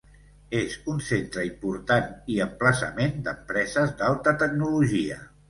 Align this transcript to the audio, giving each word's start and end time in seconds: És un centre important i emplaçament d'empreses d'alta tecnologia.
És 0.59 0.77
un 0.93 1.03
centre 1.07 1.43
important 1.49 2.07
i 2.37 2.39
emplaçament 2.47 3.15
d'empreses 3.29 3.95
d'alta 4.01 4.35
tecnologia. 4.43 5.23